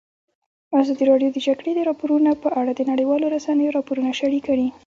[0.79, 4.67] ازادي راډیو د د جګړې راپورونه په اړه د نړیوالو رسنیو راپورونه شریک کړي.